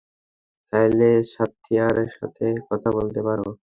চাইলে 0.73 1.09
সাথ্যীয়ার 1.33 1.97
সাথে 2.15 2.45
কথা 2.69 2.89
বলতে 2.97 3.19
পারো। 3.27 3.47